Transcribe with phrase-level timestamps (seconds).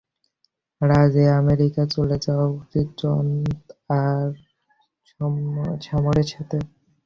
[0.81, 3.25] রাজ- এর আমেরিকা চলে যাওয়া উচিত, জন
[3.99, 4.25] আর
[5.83, 6.57] সামরের সাথে।